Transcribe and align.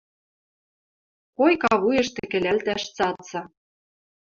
Койка 1.37 1.73
вуеш 1.81 2.07
тӹкӹлӓлтӓш 2.15 2.83
цӓцӓ. 2.95 3.41